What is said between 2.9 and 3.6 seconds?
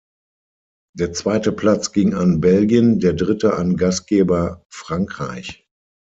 der dritte